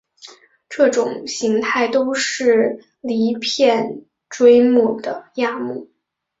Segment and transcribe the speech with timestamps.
[0.67, 5.91] 这种形态都是离片锥目的亚目。